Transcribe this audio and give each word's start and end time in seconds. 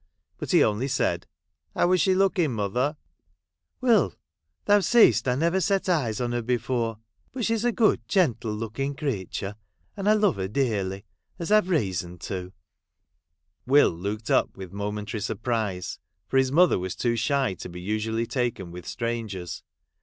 But 0.39 0.49
he 0.49 0.63
only 0.63 0.87
said,' 0.87 1.27
How 1.75 1.85
was 1.85 2.01
she 2.01 2.15
looking, 2.15 2.53
mother?'' 2.53 2.97
Will, 3.81 4.15
thou 4.65 4.79
seest 4.79 5.27
I 5.27 5.35
never 5.35 5.61
set 5.61 5.87
eyes 5.87 6.19
on 6.19 6.31
her 6.31 6.41
before; 6.41 6.97
but 7.31 7.45
she 7.45 7.55
's 7.55 7.63
a 7.63 7.71
good 7.71 8.07
gentle 8.07 8.51
looking 8.51 8.95
creature; 8.95 9.57
and 9.95 10.09
I 10.09 10.13
love 10.13 10.37
her 10.37 10.47
dearly, 10.47 11.05
as 11.37 11.51
I 11.51 11.61
Ve 11.61 11.69
reason 11.69 12.17
to,' 12.17 12.51
Will 13.67 13.91
looked 13.91 14.31
up 14.31 14.57
with 14.57 14.73
momentary 14.73 15.21
surprise; 15.21 15.99
for 16.27 16.37
his 16.37 16.51
mother 16.51 16.79
was 16.79 16.95
too 16.95 17.15
shy 17.15 17.53
to 17.53 17.69
be 17.69 17.79
usually 17.79 18.25
taken 18.25 18.71
with 18.71 18.87
strangers. 18.87 19.61